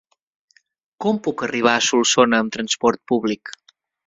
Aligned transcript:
Com 1.05 1.19
puc 1.27 1.43
arribar 1.49 1.75
a 1.75 1.83
Solsona 1.89 2.41
amb 2.45 2.57
trasport 2.57 3.03
públic? 3.15 3.55